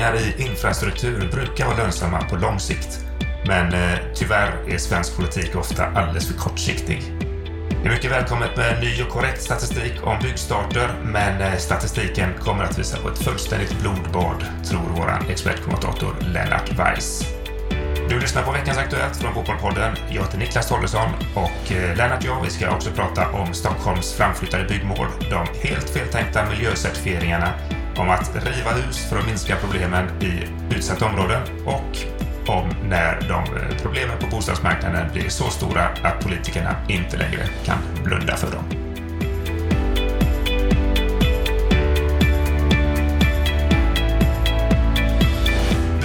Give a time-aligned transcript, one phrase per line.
[0.00, 3.00] investeringar i infrastruktur brukar vara lönsamma på lång sikt.
[3.46, 7.02] Men eh, tyvärr är svensk politik ofta alldeles för kortsiktig.
[7.82, 12.64] Det är mycket välkommet med ny och korrekt statistik om byggstarter, men eh, statistiken kommer
[12.64, 17.24] att visa på ett fullständigt blodbad, tror vår expertkommentator Lennart Weiss.
[18.08, 19.96] Du lyssnar på veckans Aktuellt från Fotbollpodden.
[20.10, 24.14] Jag heter Niklas Tollesson och eh, Lennart och jag vi ska också prata om Stockholms
[24.14, 27.52] framflyttade byggmål, de helt feltänkta miljöcertifieringarna,
[28.00, 31.98] om att riva hus för att minska problemen i utsatta områden och
[32.46, 37.78] om när de eh, problemen på bostadsmarknaden blir så stora att politikerna inte längre kan
[38.04, 38.89] blunda för dem.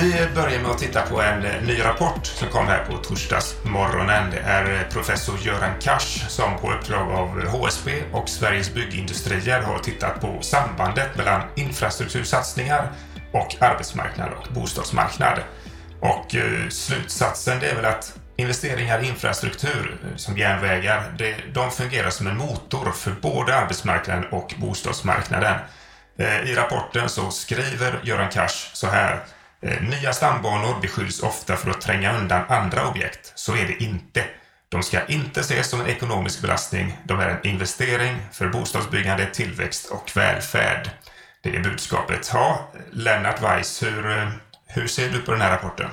[0.06, 4.32] Vi börjar med att titta på en eh, ny rapport som kom här på torsdagsmorgonen.
[4.32, 9.80] Det är eh, professor Göran Kars som på uppdrag av HSB och Sveriges Byggindustrier har
[9.80, 12.92] tittat på sambandet mellan infrastruktursatsningar
[13.32, 15.40] och arbetsmarknad och bostadsmarknad.
[16.00, 22.10] Och eh, slutsatsen det är väl att investeringar i infrastruktur som järnvägar, det, de fungerar
[22.10, 25.56] som en motor för både arbetsmarknaden och bostadsmarknaden.
[26.46, 29.20] I rapporten så skriver Göran Kars så här
[29.66, 33.32] Eh, nya stambanor beskylls ofta för att tränga undan andra objekt.
[33.36, 34.24] Så är det inte.
[34.70, 36.98] De ska inte ses som en ekonomisk belastning.
[37.04, 40.90] De är en investering för bostadsbyggande, tillväxt och välfärd.
[41.44, 42.30] Det är budskapet.
[42.34, 44.30] Ja, Lennart Weiss, hur, eh,
[44.68, 45.90] hur ser du på den här rapporten?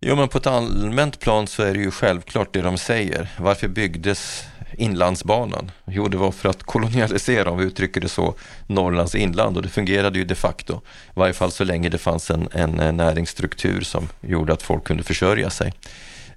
[0.00, 3.28] Jo, men på ett allmänt plan så är det ju självklart det de säger.
[3.38, 4.44] Varför byggdes
[4.78, 5.70] Inlandsbanan?
[5.86, 8.34] Jo, det var för att kolonialisera, om vi uttrycker det så,
[8.66, 10.80] Norrlands inland och det fungerade ju de facto.
[11.06, 14.84] I varje fall så länge det fanns en, en eh, näringsstruktur som gjorde att folk
[14.84, 15.72] kunde försörja sig.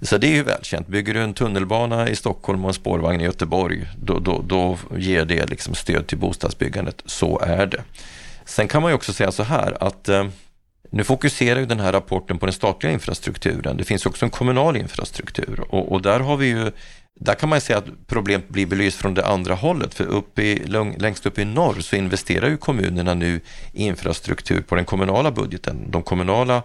[0.01, 0.87] Så det är ju välkänt.
[0.87, 5.25] Bygger du en tunnelbana i Stockholm och en spårvagn i Göteborg, då, då, då ger
[5.25, 7.01] det liksom stöd till bostadsbyggandet.
[7.05, 7.83] Så är det.
[8.45, 10.25] Sen kan man ju också säga så här att eh,
[10.89, 13.77] nu fokuserar ju den här rapporten på den statliga infrastrukturen.
[13.77, 16.71] Det finns också en kommunal infrastruktur och, och där har vi ju
[17.19, 20.63] där kan man säga att problemet blir belyst från det andra hållet, för upp i,
[20.97, 23.41] längst upp i norr så investerar ju kommunerna nu
[23.73, 25.91] i infrastruktur på den kommunala budgeten.
[25.91, 26.63] De kommunala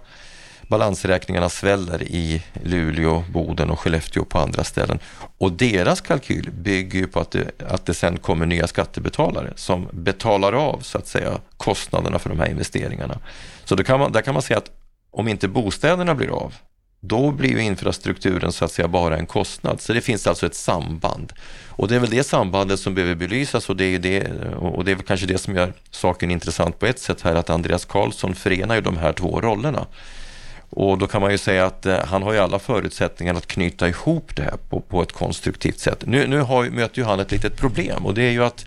[0.70, 4.98] balansräkningarna sväller i Luleå, Boden och Skellefteå på andra ställen.
[5.38, 9.88] Och deras kalkyl bygger ju på att det, att det sen kommer nya skattebetalare som
[9.92, 13.18] betalar av så att säga kostnaderna för de här investeringarna.
[13.64, 14.70] Så då kan man, där kan man säga att
[15.10, 16.54] om inte bostäderna blir av,
[17.00, 19.80] då blir ju infrastrukturen så att säga bara en kostnad.
[19.80, 21.32] Så det finns alltså ett samband.
[21.68, 24.90] Och det är väl det sambandet som behöver belysas och det är, det, och det
[24.90, 28.34] är väl kanske det som gör saken intressant på ett sätt här, att Andreas Karlsson
[28.34, 29.86] förenar ju de här två rollerna.
[30.70, 33.88] Och då kan man ju säga att eh, han har ju alla förutsättningar att knyta
[33.88, 36.02] ihop det här på, på ett konstruktivt sätt.
[36.06, 38.66] Nu, nu har, möter ju han ett litet problem och det är ju att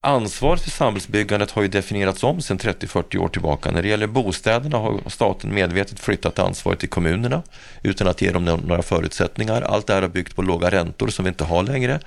[0.00, 3.70] Ansvaret för samhällsbyggandet har ju definierats om sedan 30-40 år tillbaka.
[3.70, 7.42] När det gäller bostäderna har staten medvetet flyttat ansvaret till kommunerna
[7.82, 9.62] utan att ge dem några förutsättningar.
[9.62, 12.00] Allt det här har byggt på låga räntor som vi inte har längre.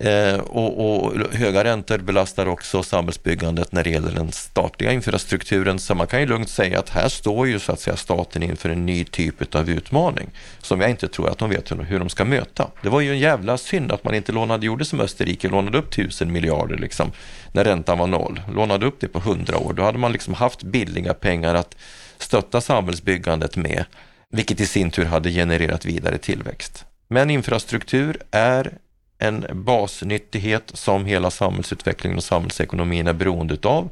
[0.00, 5.78] Eh, och, och, höga räntor belastar också samhällsbyggandet när det gäller den statliga infrastrukturen.
[5.78, 8.68] Så man kan ju lugnt säga att här står ju så att säga staten inför
[8.68, 10.30] en ny typ av utmaning
[10.62, 12.70] som jag inte tror att de vet hur de ska möta.
[12.82, 15.90] Det var ju en jävla synd att man inte lånade, gjorde som Österrike, lånade upp
[15.90, 17.12] tusen miljarder liksom
[17.52, 18.40] när räntan var noll.
[18.54, 19.72] Lånade upp det på hundra år.
[19.72, 21.76] Då hade man liksom haft billiga pengar att
[22.18, 23.84] stötta samhällsbyggandet med,
[24.30, 26.84] vilket i sin tur hade genererat vidare tillväxt.
[27.08, 28.72] Men infrastruktur är
[29.18, 33.90] en basnyttighet som hela samhällsutvecklingen och samhällsekonomin är beroende av.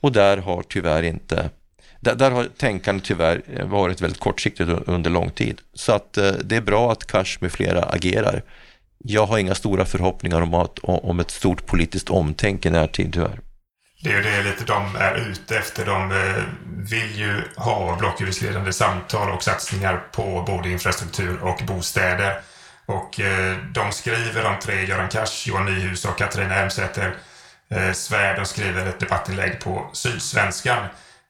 [0.00, 1.50] Och där har tyvärr inte
[2.02, 5.60] där, där har tänkandet tyvärr eh, varit väldigt kortsiktigt under lång tid.
[5.74, 8.42] Så att eh, det är bra att Cash med flera agerar.
[8.98, 13.40] Jag har inga stora förhoppningar om, att, om ett stort politiskt omtänk i närtid tyvärr.
[14.02, 15.86] Det är det lite de är ute efter.
[15.86, 16.42] De eh,
[16.90, 22.40] vill ju ha blocköverskridande samtal och satsningar på både infrastruktur och bostäder.
[22.86, 27.16] Och eh, de skriver, de tre, Göran Cash, Johan Nyhus och Katarina Elmsäter
[27.70, 30.86] eh, Svärd, de skriver ett debattinlägg på Sydsvenskan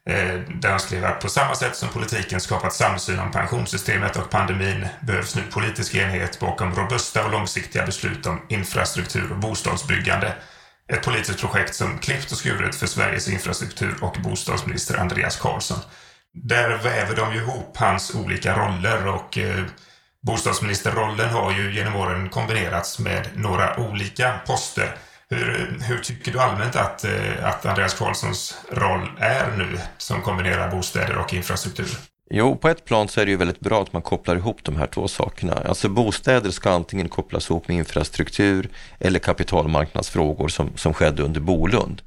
[0.08, 4.30] eh, där de skriver att på samma sätt som politiken skapat samsyn om pensionssystemet och
[4.30, 10.34] pandemin behövs nu politisk enhet bakom robusta och långsiktiga beslut om infrastruktur och bostadsbyggande.
[10.92, 15.78] Ett politiskt projekt som klippt och skuret för Sveriges infrastruktur och bostadsminister Andreas Karlsson.
[16.34, 19.64] Där väver de ju ihop hans olika roller och eh,
[20.26, 24.96] Bostadsministerrollen har ju genom åren kombinerats med några olika poster.
[25.30, 30.70] Hur, hur tycker du allmänt att, eh, att Andreas Karlssons roll är nu som kombinerar
[30.70, 31.88] bostäder och infrastruktur?
[32.30, 34.76] Jo, på ett plan så är det ju väldigt bra att man kopplar ihop de
[34.76, 35.52] här två sakerna.
[35.52, 38.68] Alltså bostäder ska antingen kopplas ihop med infrastruktur
[39.00, 42.02] eller kapitalmarknadsfrågor som, som skedde under Bolund.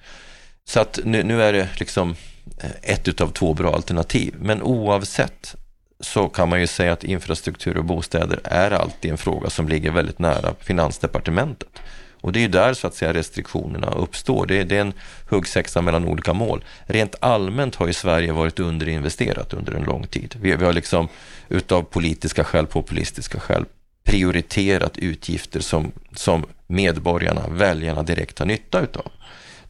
[0.68, 2.16] Så att nu, nu är det liksom
[2.62, 4.36] eh, ett utav två bra alternativ.
[4.40, 5.56] Men oavsett
[6.00, 9.92] så kan man ju säga att infrastruktur och bostäder är alltid en fråga som ligger
[9.92, 11.82] väldigt nära Finansdepartementet.
[12.22, 14.46] Och det är ju där så att säga restriktionerna uppstår.
[14.46, 14.94] Det är, det är en
[15.30, 16.64] huggsexa mellan olika mål.
[16.86, 20.36] Rent allmänt har ju Sverige varit underinvesterat under en lång tid.
[20.42, 21.08] Vi, vi har liksom
[21.50, 23.66] utav politiska skäl, populistiska skäl
[24.04, 29.12] prioriterat utgifter som, som medborgarna, väljarna direkt har nytta utav.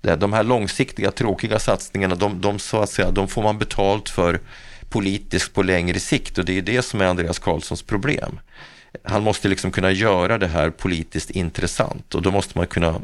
[0.01, 4.39] De här långsiktiga tråkiga satsningarna, de, de, så att säga, de får man betalt för
[4.95, 8.39] politiskt på längre sikt och det är det som är Andreas Karlssons problem.
[9.03, 13.01] Han måste liksom kunna göra det här politiskt intressant och då måste man kunna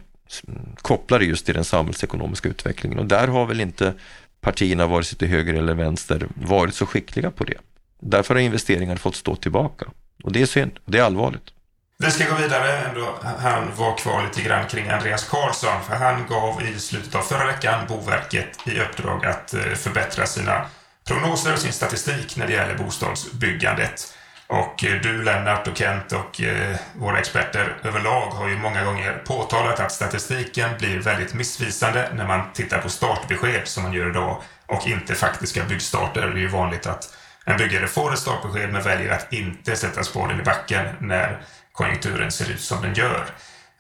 [0.82, 3.94] koppla det just till den samhällsekonomiska utvecklingen och där har väl inte
[4.42, 7.58] partierna, vare sig till höger eller vänster, varit så skickliga på det.
[8.00, 9.86] Därför har investeringar fått stå tillbaka
[10.24, 11.54] och det är synd, det är allvarligt.
[11.98, 13.16] Vi ska gå vidare ändå.
[13.40, 17.46] Han var kvar lite grann kring Andreas Karlsson för han gav i slutet av förra
[17.46, 20.66] veckan Boverket i uppdrag att eh, förbättra sina
[21.07, 24.18] prognoser och sin statistik när det gäller bostadsbyggandet.
[24.48, 29.21] Och eh, du Lennart och Kent och eh, våra experter överlag har ju många gånger
[29.25, 34.42] påtalat att statistiken blir väldigt missvisande när man tittar på startbesked som man gör idag
[34.65, 36.27] och inte faktiska byggstarter.
[36.27, 40.04] Det är ju vanligt att en byggare får ett startbesked men väljer att inte sätta
[40.04, 43.25] spåren i backen när konjunkturen ser ut som den gör.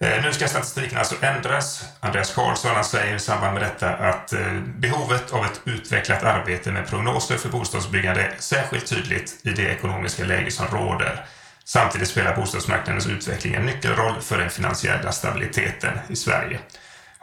[0.01, 1.83] Eh, nu ska statistiken alltså ändras.
[1.99, 6.87] Andreas Karlsson säger i samband med detta att eh, behovet av ett utvecklat arbete med
[6.87, 11.25] prognoser för bostadsbyggande är särskilt tydligt i det ekonomiska läge som råder.
[11.65, 16.59] Samtidigt spelar bostadsmarknadens utveckling en nyckelroll för den finansiella stabiliteten i Sverige.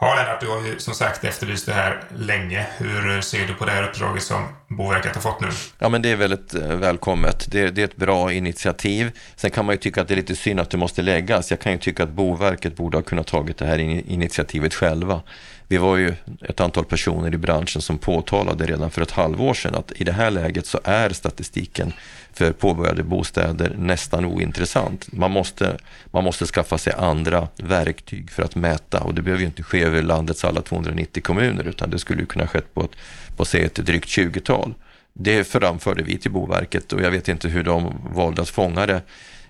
[0.01, 2.65] Ja, Lennart, du har ju som sagt efterlyst det här länge.
[2.77, 5.47] Hur ser du på det här uppdraget som Boverket har fått nu?
[5.79, 7.47] Ja, men det är väldigt eh, välkommet.
[7.51, 9.11] Det, det, är ett bra initiativ.
[9.35, 11.51] Sen kan man ju tycka att det är lite synd att det måste läggas.
[11.51, 15.21] Jag kan ju tycka att Boverket borde ha kunnat tagit det här initiativet själva.
[15.67, 19.75] Vi var ju ett antal personer i branschen som påtalade redan för ett halvår sedan
[19.75, 21.93] att i det här läget så är statistiken
[22.33, 25.13] för påbörjade bostäder nästan ointressant.
[25.13, 25.77] Man måste,
[26.11, 29.83] man måste skaffa sig andra verktyg för att mäta och det behöver ju inte ske
[29.83, 32.95] över landets alla 290 kommuner utan det skulle ju kunna skett på ett,
[33.37, 34.73] på säg ett drygt 20-tal.
[35.13, 39.01] Det framförde vi till Boverket och jag vet inte hur de valde att fånga det.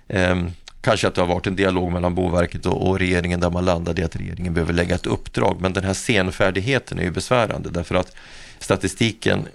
[0.07, 3.65] Ehm, kanske att det har varit en dialog mellan Boverket och, och, regeringen där man
[3.65, 5.57] landade i att regeringen behöver lägga ett uppdrag.
[5.61, 8.15] Men den här senfärdigheten är ju besvärande därför att
[8.59, 9.47] statistiken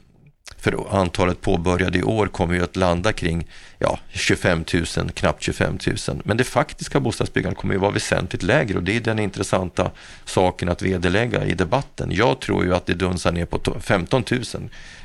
[0.64, 3.46] för antalet påbörjade i år kommer ju att landa kring
[3.78, 5.78] ja, 25 000, knappt 25
[6.08, 6.22] 000.
[6.24, 9.90] Men det faktiska bostadsbyggandet kommer ju vara väsentligt lägre och det är den intressanta
[10.24, 12.08] saken att vederlägga i debatten.
[12.12, 14.42] Jag tror ju att det dunsar ner på 15 000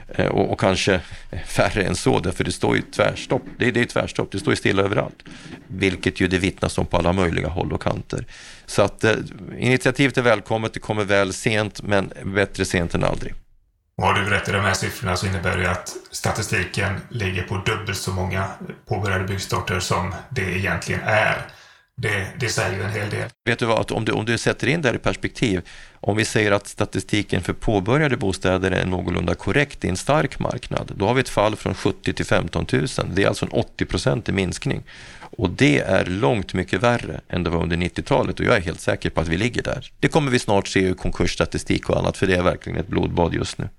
[0.07, 1.01] eh, och, och kanske
[1.47, 3.43] färre än så, därför det står ju tvärstopp.
[3.57, 5.23] Det, det är tvärstopp, det står ju stilla överallt.
[5.67, 8.25] Vilket ju det vittnas om på alla möjliga håll och kanter.
[8.65, 9.15] Så att eh,
[9.57, 13.33] initiativet är välkommet, det kommer väl sent, men bättre sent än aldrig.
[13.99, 17.57] Och har du rätt i de här siffrorna så innebär det att statistiken ligger på
[17.65, 18.45] dubbelt så många
[18.87, 21.37] påbörjade byggstarter som det egentligen är.
[21.97, 23.29] Det, det säger ju en hel del.
[23.45, 25.61] Vet du vad, om du, om du sätter in det här i perspektiv,
[25.99, 30.91] om vi säger att statistiken för påbörjade bostäder är någorlunda korrekt i en stark marknad,
[30.95, 32.87] då har vi ett fall från 70 till 15 000.
[33.13, 34.83] Det är alltså en 80 i minskning.
[35.19, 38.81] Och det är långt mycket värre än det var under 90-talet och jag är helt
[38.81, 39.91] säker på att vi ligger där.
[39.99, 43.33] Det kommer vi snart se i konkursstatistik och annat, för det är verkligen ett blodbad
[43.33, 43.69] just nu.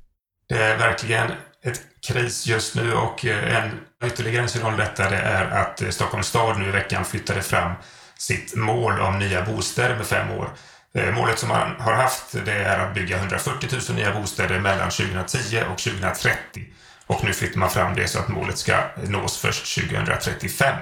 [0.51, 1.33] Det är verkligen
[1.65, 3.71] ett kris just nu och eh, en
[4.05, 7.73] ytterligare en signal detta det är att eh, Stockholms stad nu i veckan flyttade fram
[8.19, 10.51] sitt mål om nya bostäder med fem år.
[10.95, 14.91] Eh, målet som man har haft det är att bygga 140 000 nya bostäder mellan
[14.91, 16.65] 2010 och 2030.
[17.07, 20.77] Och nu flyttar man fram det så att målet ska nås först 2035.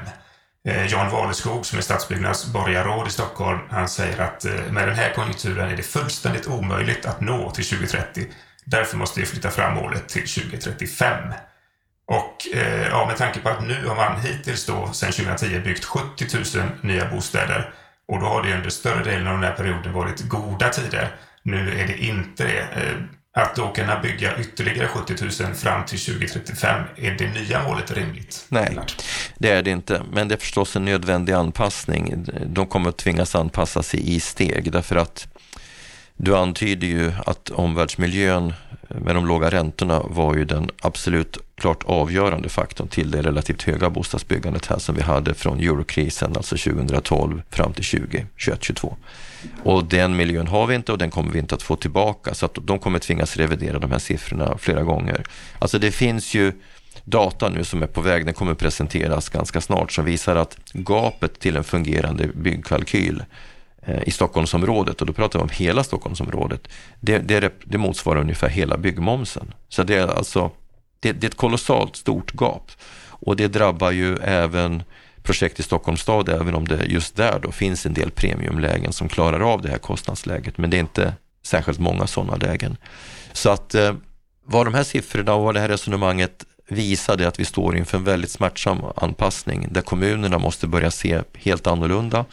[0.88, 5.70] Jan Waleskog som är stadsbyggnads borgarråd i Stockholm, han säger att med den här konjunkturen
[5.70, 8.26] är det fullständigt omöjligt att nå till 2030
[8.70, 11.32] Därför måste vi flytta fram målet till 2035.
[12.06, 15.84] Och eh, ja, med tanke på att nu har man hittills då sedan 2010 byggt
[15.84, 17.70] 70 000 nya bostäder
[18.08, 21.16] och då har det under större delen av den här perioden varit goda tider.
[21.42, 22.60] Nu är det inte det.
[22.60, 22.96] Eh,
[23.42, 28.46] att då kunna bygga ytterligare 70 000 fram till 2035, är det nya målet rimligt?
[28.48, 28.78] Nej,
[29.38, 30.02] det är det inte.
[30.12, 32.26] Men det är förstås en nödvändig anpassning.
[32.46, 35.26] De kommer att tvingas anpassa sig i steg därför att
[36.20, 38.52] du antyder ju att omvärldsmiljön
[38.88, 43.90] med de låga räntorna var ju den absolut klart avgörande faktorn till det relativt höga
[43.90, 48.26] bostadsbyggandet här som vi hade från eurokrisen, alltså 2012 fram till 2021,
[48.62, 48.96] 22.
[49.62, 52.46] Och den miljön har vi inte och den kommer vi inte att få tillbaka så
[52.46, 55.24] att de kommer tvingas revidera de här siffrorna flera gånger.
[55.58, 56.52] Alltså det finns ju
[57.04, 61.40] data nu som är på väg, den kommer presenteras ganska snart, som visar att gapet
[61.40, 63.22] till en fungerande byggkalkyl
[63.82, 66.68] Eh, i Stockholmsområdet och då pratar vi om hela Stockholmsområdet.
[67.00, 69.54] Det, det, det motsvarar ungefär hela byggmomsen.
[69.68, 70.50] Så det är alltså
[71.00, 72.70] det, det är ett kolossalt stort gap
[73.08, 74.82] och det drabbar ju även
[75.22, 79.08] projekt i Stockholms stad, även om det just där då finns en del premiumlägen som
[79.08, 80.58] klarar av det här kostnadsläget.
[80.58, 82.76] Men det är inte särskilt många sådana lägen.
[83.32, 83.94] Så att eh,
[84.44, 88.04] vad de här siffrorna och vad det här resonemanget visade att vi står inför en
[88.04, 92.24] väldigt smärtsam anpassning där kommunerna måste börja se helt annorlunda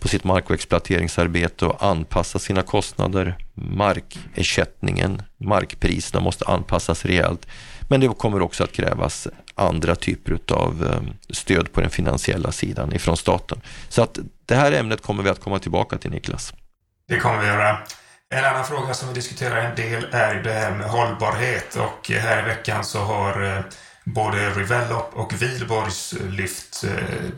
[0.00, 3.36] på sitt mark och exploateringsarbete och anpassa sina kostnader.
[3.54, 7.46] Markersättningen, markpriserna måste anpassas rejält.
[7.88, 12.92] Men det kommer också att krävas andra typer av eh, stöd på den finansiella sidan
[12.92, 13.60] ifrån staten.
[13.88, 16.54] Så att det här ämnet kommer vi att komma tillbaka till Niklas.
[17.08, 17.78] Det kommer vi göra.
[18.34, 22.42] En annan fråga som vi diskuterar en del är det här med hållbarhet och här
[22.42, 23.60] i veckan så har eh,
[24.04, 26.84] både Revelop och Wihlborgs eh, lyft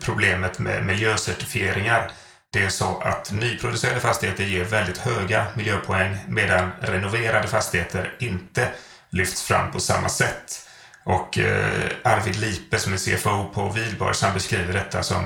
[0.00, 2.10] problemet med miljöcertifieringar.
[2.52, 8.68] Det är så att nyproducerade fastigheter ger väldigt höga miljöpoäng medan renoverade fastigheter inte
[9.10, 10.68] lyfts fram på samma sätt.
[11.04, 15.24] Och eh, Arvid Lipe som är CFO på Wihlborgs han beskriver detta som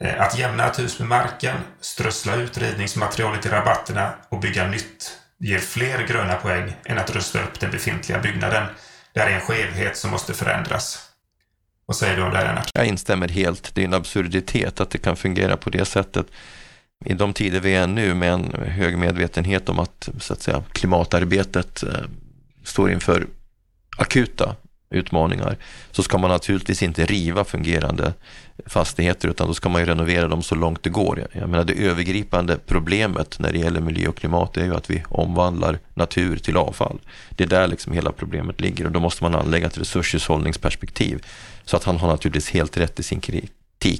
[0.00, 5.18] eh, att jämna ett hus med marken, strössla ut ridningsmaterialet i rabatterna och bygga nytt
[5.38, 8.66] ger fler gröna poäng än att rusta upp den befintliga byggnaden.
[9.12, 11.08] Det här är en skevhet som måste förändras.
[11.86, 12.70] Vad säger du om det här Lennart?
[12.74, 13.74] Jag instämmer helt.
[13.74, 16.26] Det är en absurditet att det kan fungera på det sättet.
[17.04, 20.62] I de tider vi är nu med en hög medvetenhet om att, så att säga,
[20.72, 21.90] klimatarbetet eh,
[22.64, 23.26] står inför
[23.96, 24.56] akuta
[24.92, 25.56] utmaningar
[25.90, 28.12] så ska man naturligtvis inte riva fungerande
[28.66, 31.26] fastigheter utan då ska man ju renovera dem så långt det går.
[31.32, 35.02] Jag menar det övergripande problemet när det gäller miljö och klimat är ju att vi
[35.08, 37.00] omvandlar natur till avfall.
[37.30, 41.26] Det är där liksom hela problemet ligger och då måste man anlägga ett resurshushållningsperspektiv.
[41.64, 43.52] Så att han har naturligtvis helt rätt i sin kritik.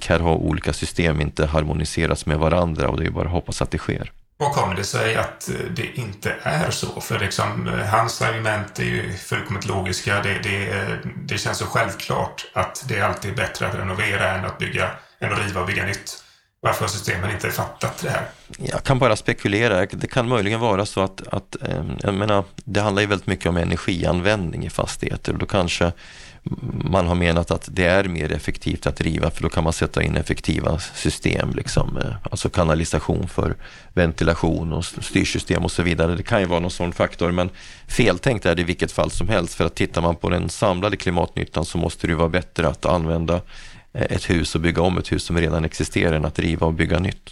[0.08, 3.70] Här har olika system inte harmoniserats med varandra och det är bara att hoppas att
[3.70, 4.12] det sker.
[4.38, 7.00] Och kommer det sig att eh, det inte är så?
[7.00, 10.22] För liksom, eh, hans argument är ju fullkomligt logiska.
[10.22, 10.96] Det, det, eh,
[11.26, 15.32] det känns så självklart att det alltid är bättre att renovera än att, bygga, än
[15.32, 16.24] att riva och bygga nytt.
[16.60, 18.26] Varför har systemen inte fattat det här?
[18.58, 19.86] Jag kan bara spekulera.
[19.86, 21.56] Det kan möjligen vara så att, att
[22.02, 25.92] jag menar, det handlar ju väldigt mycket om energianvändning i fastigheter och då kanske
[26.84, 30.02] man har menat att det är mer effektivt att riva för då kan man sätta
[30.02, 33.54] in effektiva system, liksom, eh, alltså kanalisation för
[33.92, 36.14] ventilation och styrsystem och så vidare.
[36.14, 37.50] Det kan ju vara någon sån faktor men
[37.86, 40.96] feltänkt är det i vilket fall som helst för att tittar man på den samlade
[40.96, 43.34] klimatnyttan så måste det vara bättre att använda
[43.92, 46.74] eh, ett hus och bygga om ett hus som redan existerar än att riva och
[46.74, 47.30] bygga nytt.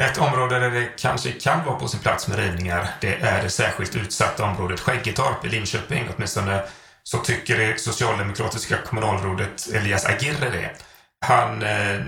[0.00, 3.50] Ett område där det kanske kan vara på sin plats med rivningar, det är det
[3.50, 6.62] särskilt utsatta området Skäggetorp i Linköping, åtminstone
[7.04, 10.70] så tycker det socialdemokratiska kommunalrådet Elias Aguirre det.
[11.26, 12.00] Han eh,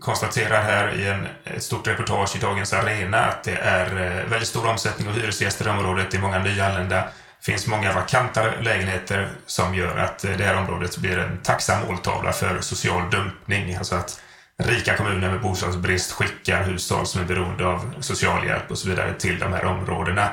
[0.00, 4.48] konstaterar här i en, ett stort reportage i Dagens Arena att det är eh, väldigt
[4.48, 6.10] stor omsättning av hyresgäster i området.
[6.10, 6.96] Det är många nyanlända.
[6.96, 11.86] Det finns många vakanta lägenheter som gör att eh, det här området blir en tacksam
[11.86, 13.74] måltavla för social dumpning.
[13.74, 14.20] Alltså att
[14.56, 19.38] rika kommuner med bostadsbrist skickar hushåll som är beroende av socialhjälp och så vidare till
[19.38, 20.28] de här områdena.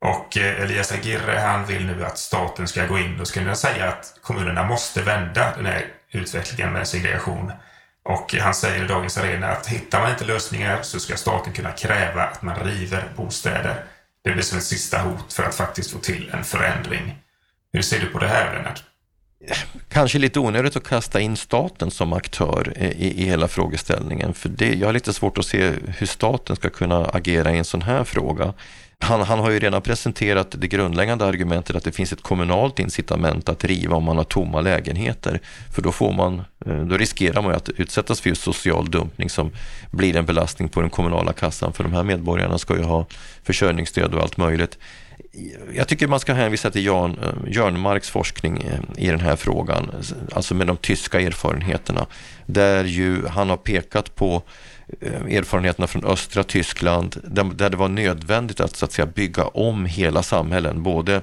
[0.00, 3.88] Och eh, Elias Aguirre han vill nu att staten ska gå in och skulle säga
[3.88, 7.52] att kommunerna måste vända den här utvecklingen med segregation.
[8.02, 11.72] Och han säger i Dagens Arena att hittar man inte lösningar så ska staten kunna
[11.72, 13.84] kräva att man river bostäder.
[14.24, 17.18] Det blir som ett sista hot för att faktiskt få till en förändring.
[17.72, 18.84] Hur ser du på det här, Lennart?
[19.88, 24.34] Kanske lite onödigt att kasta in staten som aktör i, i hela frågeställningen.
[24.34, 27.64] För det, jag har lite svårt att se hur staten ska kunna agera i en
[27.64, 28.54] sån här fråga.
[29.02, 33.48] Han, han, har ju redan presenterat det grundläggande argumentet att det finns ett kommunalt incitament
[33.48, 35.40] att riva om man har tomma lägenheter.
[35.74, 39.30] För då, får man, eh, då riskerar man ju att utsättas för just social dumpning
[39.30, 39.50] som
[39.90, 41.72] blir en belastning på den kommunala kassan.
[41.72, 43.06] För de här medborgarna ska ju ha
[43.42, 44.78] försörjningsstöd och allt möjligt.
[45.74, 49.90] Jag tycker man ska hänvisa till Jan, eh, Jörnmarks forskning eh, i den här frågan,
[50.32, 52.06] alltså med de tyska erfarenheterna.
[52.46, 54.42] Där ju han har pekat på
[55.00, 59.86] eh, erfarenheterna från östra Tyskland där, det var nödvändigt att, så att säga, bygga om
[59.86, 61.20] hela samhällen, både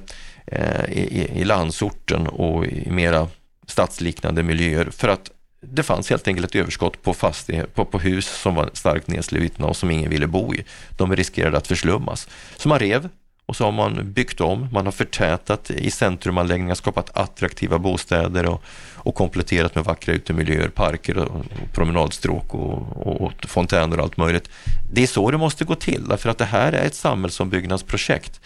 [0.89, 3.27] i, i landsorten och i mera
[3.67, 8.27] stadsliknande miljöer för att det fanns helt enkelt ett överskott på, fastighet, på, på hus
[8.41, 10.63] som var starkt nedslitna och som ingen ville bo i.
[10.97, 12.27] De riskerade att förslummas.
[12.57, 13.09] Så man rev
[13.47, 18.63] och så har man byggt om, man har förtätat i centrumanläggningar, skapat attraktiva bostäder och,
[18.93, 24.17] och kompletterat med vackra utemiljöer, parker och, och promenadstråk och, och, och fontäner och allt
[24.17, 24.49] möjligt.
[24.93, 28.41] Det är så det måste gå till, därför att det här är ett samhällsombyggnadsprojekt.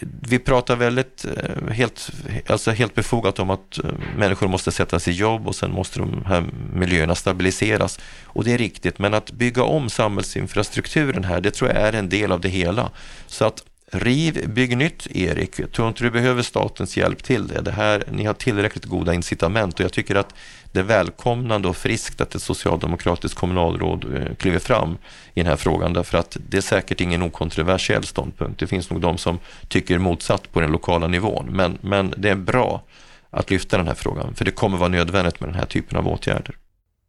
[0.00, 2.10] vi pratar väldigt eh, helt,
[2.46, 6.24] alltså helt befogat om att eh, människor måste sättas i jobb och sen måste de
[6.26, 6.44] här
[6.74, 8.00] miljöerna stabiliseras.
[8.24, 12.08] Och det är riktigt, men att bygga om samhällsinfrastrukturen här, det tror jag är en
[12.08, 12.90] del av det hela.
[13.26, 15.58] Så att Riv, bygg nytt Erik.
[15.58, 17.60] Jag tror inte du behöver statens hjälp till det.
[17.60, 20.34] det här, ni har tillräckligt goda incitament och jag tycker att
[20.72, 24.98] det är välkomnande och friskt att ett socialdemokratiskt kommunalråd eh, kliver fram
[25.34, 28.60] i den här frågan därför att det är säkert ingen okontroversiell ståndpunkt.
[28.60, 32.34] Det finns nog de som tycker motsatt på den lokala nivån men, men det är
[32.34, 32.82] bra
[33.30, 36.08] att lyfta den här frågan för det kommer vara nödvändigt med den här typen av
[36.08, 36.56] åtgärder.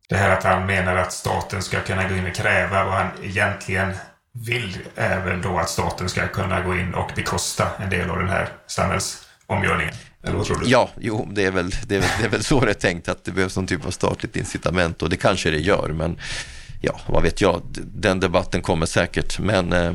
[0.10, 3.08] Det här att han menar att staten ska kunna gå in och kräva vad han
[3.24, 3.94] egentligen
[4.34, 8.30] vill även då att staten ska kunna gå in och bekosta en del av den
[8.30, 9.94] här samhällsomgörningen.
[10.24, 10.70] Eller vad tror du?
[10.70, 13.10] Ja, jo, det är, väl, det, är väl, det är väl så det är tänkt
[13.10, 16.18] att det behövs någon typ av statligt incitament och det kanske det gör, men
[16.82, 17.62] ja, vad vet jag,
[17.96, 19.94] den debatten kommer säkert, men eh,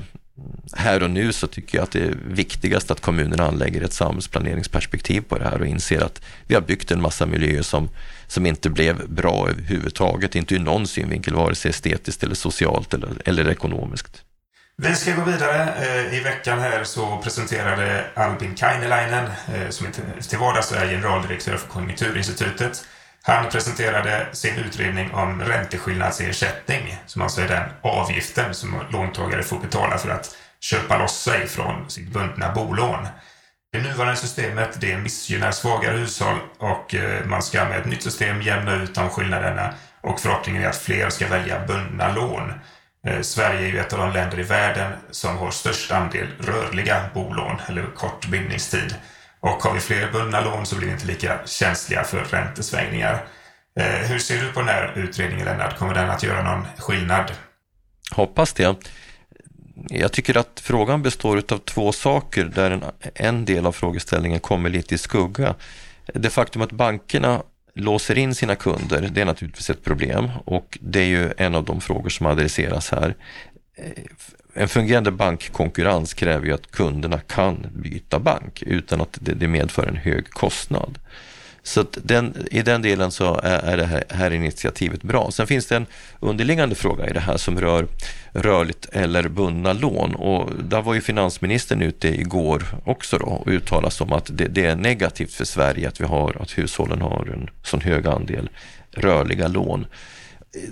[0.73, 5.21] här och nu så tycker jag att det är viktigast att kommunerna anlägger ett samhällsplaneringsperspektiv
[5.21, 7.89] på det här och inser att vi har byggt en massa miljöer som,
[8.27, 13.11] som inte blev bra överhuvudtaget, inte ur någon synvinkel, vare sig estetiskt eller socialt eller,
[13.25, 14.25] eller ekonomiskt.
[14.83, 15.75] Vi ska gå vidare.
[15.75, 19.87] Eh, I veckan här så presenterade Albin Kainelainen, eh, som
[20.29, 22.85] till vardags är generaldirektör för Konjunkturinstitutet,
[23.23, 29.99] han presenterade sin utredning om ränteskillnadsersättning, som alltså är den avgiften som låntagare får betala
[29.99, 33.09] för att köpa loss sig från sitt bundna bolån.
[33.73, 38.43] Det nuvarande systemet det missgynnar svagare hushåll och eh, man ska med ett nytt system
[38.43, 42.53] jämna ut de skillnaderna och förhoppningen är att fler ska välja bundna lån.
[43.07, 47.11] Eh, Sverige är ju ett av de länder i världen som har störst andel rörliga
[47.15, 48.95] bolån, eller kort bindningstid.
[49.41, 53.25] Och har vi fler bundna lån så blir vi inte lika känsliga för räntesvängningar.
[53.81, 55.79] Eh, hur ser du på den här utredningen Lennart?
[55.79, 57.33] Kommer den att göra någon skillnad?
[58.11, 58.77] Hoppas det.
[59.91, 64.71] Jag tycker att frågan består av två saker där en, en del av frågeställningen kommer
[64.71, 65.55] lite i skugga.
[66.15, 67.43] Det faktum att bankerna
[67.79, 71.65] låser in sina kunder, det är naturligtvis ett problem och det är ju en av
[71.65, 73.15] de frågor som adresseras här.
[73.77, 73.85] Eh,
[74.55, 79.97] en fungerande bankkonkurrens kräver ju att kunderna kan byta bank utan att det, medför en
[79.97, 80.99] hög kostnad.
[81.63, 85.31] Så den, i den delen så är, är det här, här, initiativet bra.
[85.31, 85.87] Sen finns det en
[86.21, 87.87] underliggande fråga i det här som rör
[88.33, 93.91] rörligt eller bundna lån och där var ju finansministern ute igår också då och uttalade
[93.91, 97.51] som att det, det, är negativt för Sverige att vi har, att hushållen har en
[97.63, 98.51] sån hög andel
[98.91, 99.87] rörliga lån.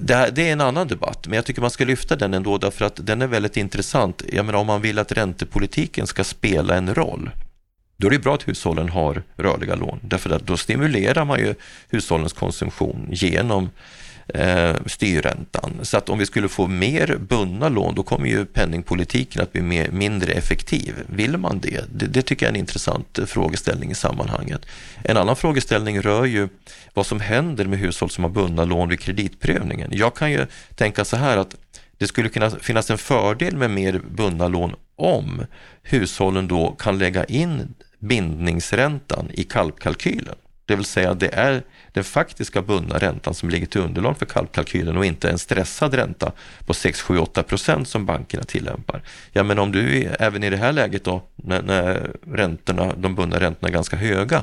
[0.01, 2.85] Det, det, är en annan debatt, men jag tycker man ska lyfta den ändå därför
[2.85, 4.23] att den är väldigt intressant.
[4.33, 7.31] Jag menar om man vill att räntepolitiken ska spela en roll
[7.97, 11.55] då är det bra att hushållen har rörliga lån, därför att då stimulerar man ju
[11.91, 13.71] hushållens konsumtion genom
[14.29, 15.73] eh, styrräntan.
[15.83, 19.63] Så att om vi skulle få mer bundna lån, då kommer ju penningpolitiken att bli
[19.63, 20.95] mer, mindre effektiv.
[21.07, 21.85] Vill man det?
[21.93, 22.07] det?
[22.07, 22.23] det?
[22.23, 24.67] tycker jag är en intressant eh, frågeställning i sammanhanget.
[25.03, 26.49] En annan frågeställning rör ju
[26.95, 29.91] vad som händer med hushåll som har bundna lån vid kreditprövningen.
[29.93, 31.57] Jag kan ju tänka så här att
[31.99, 35.47] det skulle kunna finnas en fördel med mer bundna lån om
[35.83, 37.75] hushållen då kan lägga in
[38.09, 40.35] bindningsräntan i kalkkalkylen.
[40.67, 44.97] Det vill säga det är den faktiska bundna räntan som ligger till underlag för kalkkalkylen
[44.97, 46.33] och inte en stressad ränta
[46.67, 49.03] på 6, 7, 8 procent som bankerna tillämpar.
[49.33, 53.41] Ja, men om du även i det här läget då, när, när räntorna, de bundna
[53.41, 54.43] räntorna är ganska höga,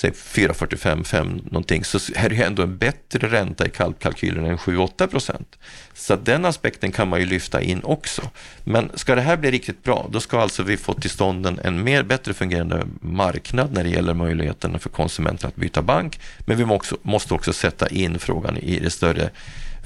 [0.00, 4.56] säg 4,45, 5 någonting, så är det ju ändå en bättre ränta i kalkylen än
[4.56, 5.58] 7-8 procent.
[5.94, 8.22] Så den aspekten kan man ju lyfta in också.
[8.64, 11.58] Men ska det här bli riktigt bra, då ska alltså vi få till stånd en,
[11.64, 16.20] en mer bättre fungerande marknad när det gäller möjligheterna för konsumenter att byta bank.
[16.38, 19.30] Men vi måste också, måste också sätta in frågan i det större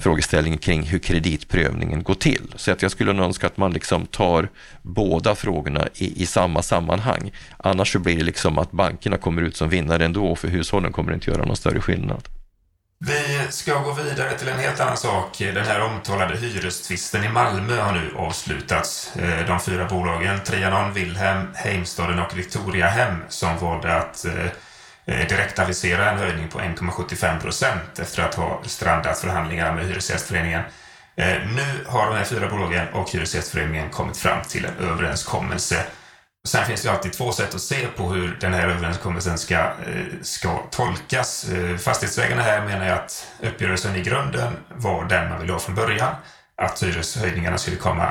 [0.03, 2.53] frågeställningen kring hur kreditprövningen går till.
[2.55, 4.49] Så att jag skulle önska att man liksom tar
[4.81, 7.31] båda frågorna i, i samma sammanhang.
[7.57, 11.13] Annars så blir det liksom att bankerna kommer ut som vinnare ändå för hushållen kommer
[11.13, 12.27] inte göra någon större skillnad.
[13.05, 15.37] Vi ska gå vidare till en helt annan sak.
[15.37, 19.15] Den här omtalade hyrestvisten i Malmö har nu avslutats.
[19.15, 24.51] Eh, de fyra bolagen Trianon, Wilhelm, Heimstaden och Victoriahem som valde att Eh,
[25.05, 30.61] Eh, direkt avisera en höjning på 1,75 procent efter att ha strandat förhandlingarna med Hyresgästföreningen.
[31.15, 35.85] Eh, nu har de här fyra bolagen och Hyresgästföreningen kommit fram till en överenskommelse.
[36.47, 40.05] Sen finns det alltid två sätt att se på hur den här överenskommelsen ska, eh,
[40.21, 41.45] ska tolkas.
[41.79, 46.15] Fastighetsägarna här menar jag att uppgörelsen i grunden var den man ville ha från början.
[46.57, 48.03] Att hyreshöjningarna skulle komma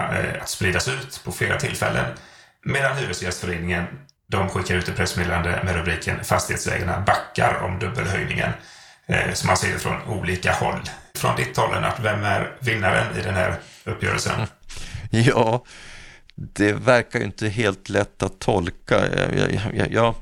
[0.42, 2.05] att spridas ut på flera tillfällen.
[2.64, 3.87] Medan Hyresgästföreningen
[4.33, 8.51] de skickar ut ett pressmeddelande med rubriken Fastighetsägarna backar om dubbelhöjningen.
[9.07, 10.81] Eh, som man ser från olika håll.
[11.14, 14.33] Från ditt håll Lennart, vem är vinnaren i den här uppgörelsen?
[15.14, 15.64] Ja,
[16.35, 19.09] det verkar ju inte helt lätt att tolka.
[19.16, 20.14] Jag, jag, jag,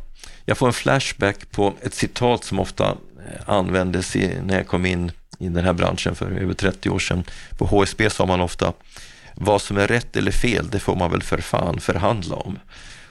[0.44, 4.86] jag, får en flashback på ett citat som ofta eh, användes i, när jag kom
[4.86, 7.24] in i den här branschen för över 30 år sedan.
[7.58, 8.72] På HSB sa man ofta,
[9.34, 12.58] vad som är rätt eller fel, det får man väl för fan förhandla om.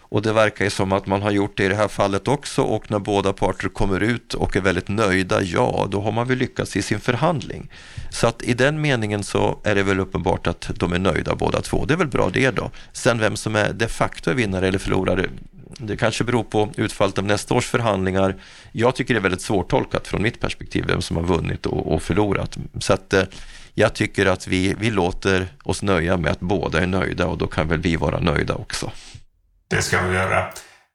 [0.10, 2.62] Och det verkar ju som att man har gjort det i det här fallet också
[2.62, 6.38] och när båda parter kommer ut och är väldigt nöjda, ja, då har man väl
[6.38, 7.70] lyckats i sin förhandling.
[8.10, 11.62] Så att i den meningen så är det väl uppenbart att de är nöjda båda
[11.62, 11.86] två.
[11.86, 12.72] Det är väl bra det då.
[12.92, 15.30] Sen vem som är de facto är vinnare eller förlorare,
[15.78, 18.36] det kanske beror på utfallet av nästa års förhandlingar.
[18.72, 22.02] Jag tycker det är väldigt svårtolkat från mitt perspektiv vem som har vunnit och, och
[22.02, 22.58] förlorat.
[22.80, 23.24] Så att eh,
[23.74, 27.48] jag tycker att vi, vi låter oss nöja med att båda är nöjda och då
[27.48, 28.92] kan väl vi vara nöjda också.
[29.70, 30.52] Det ska vi göra.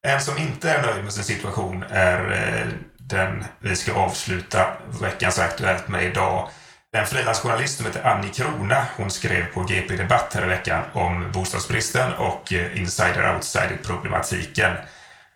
[0.07, 2.67] En som inte är nöjd med sin situation är eh,
[2.99, 4.67] den vi ska avsluta
[5.01, 6.49] veckans Aktuellt med idag.
[6.97, 11.33] En frilansjournalist som heter Annie Krona, hon skrev på GP Debatt här i veckan om
[11.33, 14.73] bostadsbristen och eh, insider-outsider-problematiken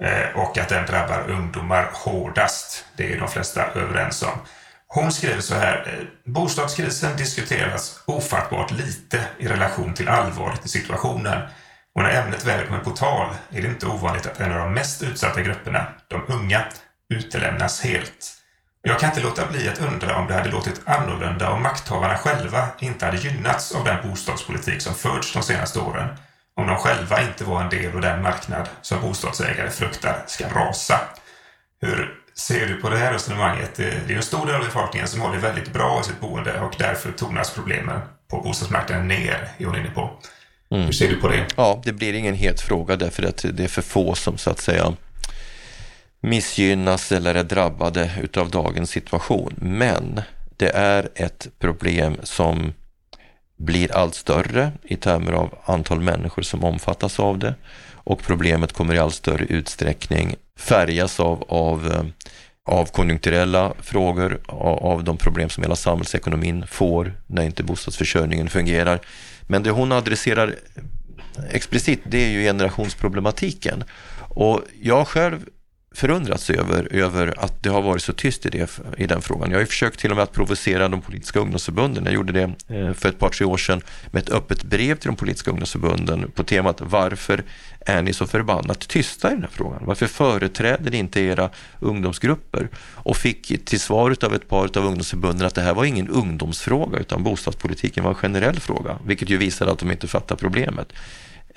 [0.00, 2.84] eh, och att den drabbar ungdomar hårdast.
[2.96, 4.38] Det är de flesta överens om.
[4.86, 6.04] Hon skriver så här.
[6.24, 11.42] Bostadskrisen diskuteras ofattbart lite i relation till allvaret i situationen.
[11.98, 14.74] Och när ämnet väl kommer på tal är det inte ovanligt att en av de
[14.74, 16.64] mest utsatta grupperna, de unga,
[17.08, 18.34] utelämnas helt.
[18.82, 22.68] Jag kan inte låta bli att undra om det hade låtit annorlunda om makthavarna själva
[22.78, 26.08] inte hade gynnats av den bostadspolitik som förts de senaste åren.
[26.56, 31.00] Om de själva inte var en del av den marknad som bostadsägare fruktar ska rasa.
[31.80, 33.74] Hur ser du på det här resonemanget?
[33.74, 36.20] Det är ju en stor del av befolkningen som har det väldigt bra i sitt
[36.20, 40.20] boende och därför tonas problemen på bostadsmarknaden ner, är hon inne på.
[40.70, 40.84] Mm.
[40.84, 41.46] Hur ser du på det?
[41.56, 44.60] Ja, det blir ingen het fråga därför att det är för få som så att
[44.60, 44.92] säga
[46.20, 49.54] missgynnas eller är drabbade utav dagens situation.
[49.56, 50.20] Men
[50.56, 52.72] det är ett problem som
[53.56, 57.54] blir allt större i termer av antal människor som omfattas av det
[57.92, 62.02] och problemet kommer i allt större utsträckning färgas av, av, eh,
[62.74, 69.00] av konjunkturella frågor, av, av de problem som hela samhällsekonomin får när inte bostadsförsörjningen fungerar.
[69.48, 70.54] Men det hon adresserar
[71.50, 73.84] explicit, det är ju generationsproblematiken.
[74.28, 75.48] Och jag själv
[75.94, 79.50] förundrats över, över att det har varit så tyst i, det, i den frågan.
[79.50, 82.04] Jag har ju försökt till och med att provocera de politiska ungdomsförbunden.
[82.04, 85.08] Jag gjorde det eh, för ett par, tre år sedan med ett öppet brev till
[85.08, 87.44] de politiska ungdomsförbunden på temat varför
[87.80, 89.82] är ni så förbannat tysta i den här frågan?
[89.84, 92.68] Varför företräder ni inte era ungdomsgrupper?
[92.94, 96.98] Och fick till svar av ett par av ungdomsförbunden att det här var ingen ungdomsfråga
[96.98, 100.92] utan bostadspolitiken var en generell fråga, vilket ju visar att de inte fattar problemet.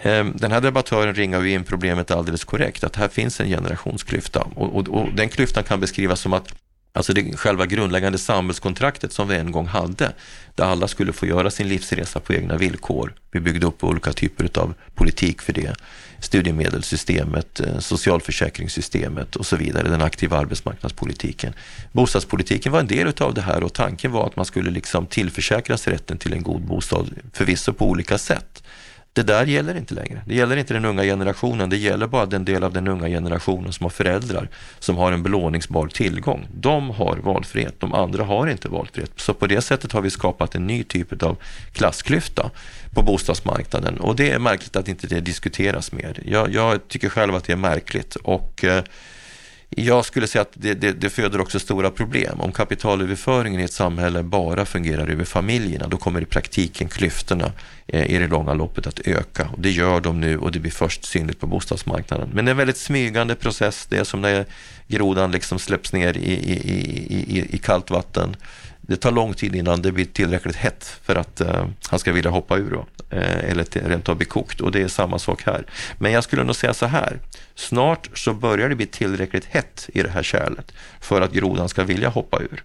[0.03, 4.47] Ehm, den här debattören ringar ju in problemet alldeles korrekt, att här finns en generationsklyfta
[4.55, 6.53] och, och, och den klyftan kan beskrivas som att
[6.93, 10.13] Alltså det själva grundläggande samhällskontraktet som vi en gång hade,
[10.55, 13.13] där alla skulle få göra sin livsresa på egna villkor.
[13.31, 15.75] Vi byggde upp olika typer av politik för det.
[16.19, 21.53] Studiemedelssystemet, eh, socialförsäkringssystemet och så vidare, den aktiva arbetsmarknadspolitiken.
[21.91, 25.87] Bostadspolitiken var en del av det här och tanken var att man skulle liksom tillförsäkras
[25.87, 28.60] rätten till en god bostad, förvisso på olika sätt.
[29.13, 30.21] Det där gäller inte längre.
[30.25, 31.69] Det gäller inte den unga generationen.
[31.69, 35.23] Det gäller bara den del av den unga generationen som har föräldrar som har en
[35.23, 36.47] belåningsbar tillgång.
[36.53, 39.11] De har valfrihet, de andra har inte valfrihet.
[39.15, 41.37] Så på det sättet har vi skapat en ny typ av
[41.73, 42.51] klassklyfta
[42.93, 46.19] på bostadsmarknaden och det är märkligt att inte det diskuteras mer.
[46.25, 48.83] Jag, jag tycker själv att det är märkligt och eh,
[49.75, 52.41] jag skulle säga att det, det, det, föder också stora problem.
[52.41, 57.51] Om kapitalöverföringen i ett samhälle bara fungerar över familjerna, då kommer i praktiken klyftorna
[57.87, 59.49] eh, i det långa loppet att öka.
[59.53, 62.29] Och det gör de nu och det blir först synligt på bostadsmarknaden.
[62.33, 63.85] Men det är en väldigt smygande process.
[63.89, 64.45] Det är som när
[64.87, 66.53] grodan liksom släpps ner i, i,
[67.37, 68.35] i, i kallt vatten
[68.91, 72.31] det tar lång tid innan det blir tillräckligt hett för att eh, han ska vilja
[72.31, 75.65] hoppa ur då, eh, eller rent av bli kokt och det är samma sak här.
[75.97, 77.19] Men jag skulle nog säga så här,
[77.55, 81.83] snart så börjar det bli tillräckligt hett i det här kärlet för att grodan ska
[81.83, 82.63] vilja hoppa ur.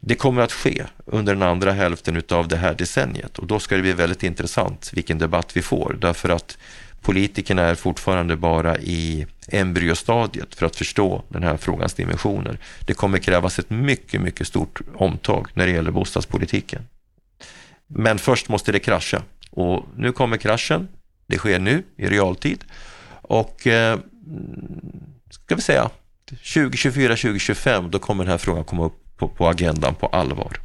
[0.00, 3.76] Det kommer att ske under den andra hälften av det här decenniet och då ska
[3.76, 6.58] det bli väldigt intressant vilken debatt vi får därför att
[7.06, 12.58] politikerna är fortfarande bara i embryostadiet för att förstå den här frågans dimensioner.
[12.86, 16.82] Det kommer krävas ett mycket, mycket stort omtag när det gäller bostadspolitiken.
[17.86, 20.88] Men först måste det krascha och nu kommer kraschen.
[21.26, 22.64] Det sker nu i realtid
[23.22, 23.98] och eh,
[25.30, 25.90] ska vi säga
[26.54, 30.60] 2024, 2025, då kommer den här frågan komma upp på, på agendan på allvar.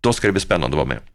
[0.00, 1.11] Då ska det bli spännande att vara med.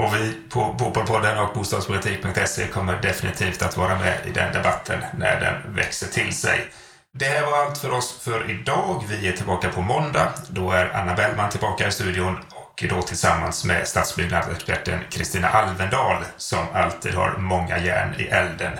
[0.00, 5.40] Och vi på Bopolpodden och bostadspolitik.se kommer definitivt att vara med i den debatten när
[5.40, 6.70] den växer till sig.
[7.12, 9.04] Det här var allt för oss för idag.
[9.08, 10.32] Vi är tillbaka på måndag.
[10.48, 16.66] Då är Anna Bellman tillbaka i studion och då tillsammans med stadsbyggnadsexperten Kristina Alvendal som
[16.74, 18.72] alltid har många järn i elden.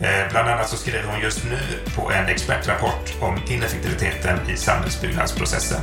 [0.00, 1.58] Eh, bland annat så skriver hon just nu
[1.96, 5.80] på en expertrapport om ineffektiviteten i samhällsbyggnadsprocessen.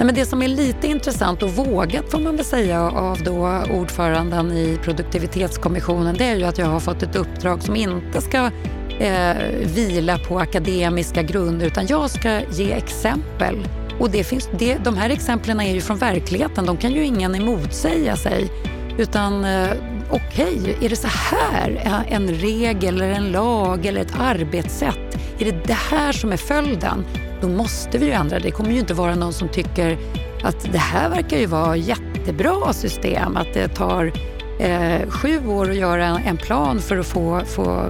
[0.00, 3.62] Nej, men det som är lite intressant och vågat får man väl säga av då
[3.70, 8.50] ordföranden i produktivitetskommissionen det är ju att jag har fått ett uppdrag som inte ska
[8.98, 9.36] eh,
[9.74, 13.66] vila på akademiska grunder utan jag ska ge exempel.
[13.98, 17.34] Och det finns, det, de här exemplen är ju från verkligheten, de kan ju ingen
[17.34, 18.50] emotsäga sig.
[18.98, 19.70] Utan eh,
[20.10, 25.18] okej, okay, är det så här eh, en regel eller en lag eller ett arbetssätt?
[25.38, 27.04] Är det det här som är följden?
[27.40, 28.50] Då måste vi ju ändra det.
[28.50, 29.98] Kommer ju inte vara någon som tycker
[30.42, 34.12] att det här verkar ju vara jättebra system, att det tar
[34.60, 37.88] eh, sju år att göra en plan för att få, få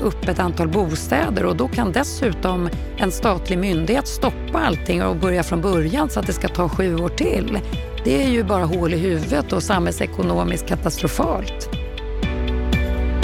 [0.00, 5.42] upp ett antal bostäder och då kan dessutom en statlig myndighet stoppa allting och börja
[5.42, 7.58] från början så att det ska ta sju år till.
[8.04, 11.68] Det är ju bara hål i huvudet och samhällsekonomiskt katastrofalt.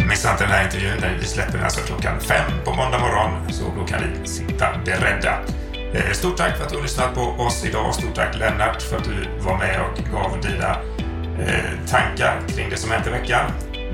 [0.08, 1.18] Missa inte den här intervjun.
[1.20, 5.38] Vi släpper den alltså klockan fem på måndag morgon så då kan ni sitta beredda.
[5.94, 7.94] Eh, stort tack för att du har lyssnat på oss idag.
[7.94, 10.70] Stort tack Lennart för att du var med och gav dina
[11.46, 13.50] eh, tankar kring det som hänt i veckan.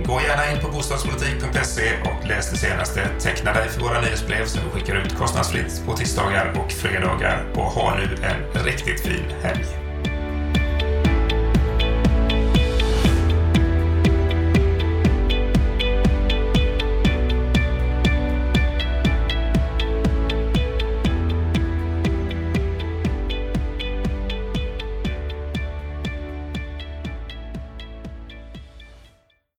[0.06, 3.08] Gå gärna in på bostadspolitik.se och läs det senaste.
[3.20, 7.44] Teckna dig för våra nyhetsbrev som vi skickar ut kostnadsfritt på tisdagar och fredagar.
[7.54, 9.79] Och ha nu en riktigt fin helg.